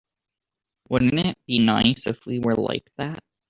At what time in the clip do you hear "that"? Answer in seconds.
2.97-3.19